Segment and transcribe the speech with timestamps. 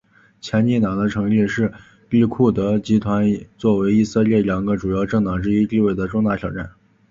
[0.39, 1.71] 前进党的成立是
[2.09, 3.23] 利库德集团
[3.55, 6.71] 作为以色列两个主要政党之一地位的重大挑战。